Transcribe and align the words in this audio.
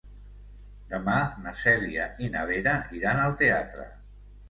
Demà 0.93 1.19
na 1.45 1.53
Cèlia 1.61 2.09
i 2.29 2.33
na 2.39 2.49
Vera 2.55 2.77
iran 3.03 3.25
al 3.31 3.41
teatre. 3.47 3.91